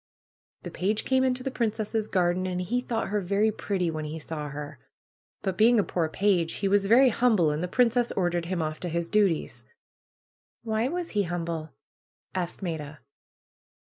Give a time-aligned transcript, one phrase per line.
[0.63, 4.17] ^^The page came into the princess' garden and he thought her very pretty when he
[4.17, 4.79] saw her.
[5.43, 8.79] But being a poor page he was very humble and the princess ordered him off
[8.79, 9.63] to his duties.'^
[10.67, 11.69] ^^Why was he humble?"
[12.33, 13.01] asked Maida.